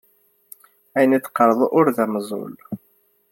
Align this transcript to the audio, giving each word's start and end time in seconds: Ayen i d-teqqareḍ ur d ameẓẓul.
Ayen 0.97 1.15
i 1.17 1.19
d-teqqareḍ 1.19 1.59
ur 1.77 1.85
d 1.95 1.97
ameẓẓul. 2.03 2.55